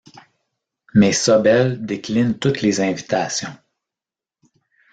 [0.95, 3.55] Mais Sobel décline toutes les invitations.